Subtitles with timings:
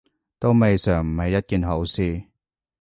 [0.39, 2.23] 都未嘗唔係一件好事